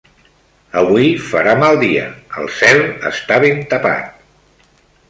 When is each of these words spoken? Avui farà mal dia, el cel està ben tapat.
Avui 0.81 1.09
farà 1.27 1.53
mal 1.65 1.77
dia, 1.83 2.09
el 2.41 2.51
cel 2.63 2.83
està 3.13 3.39
ben 3.47 3.63
tapat. 3.77 4.79